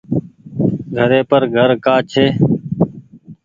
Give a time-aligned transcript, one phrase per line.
[0.95, 2.25] گهري پر گهر ڪآ ڇي۔